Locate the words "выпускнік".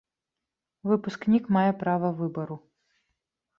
0.91-1.45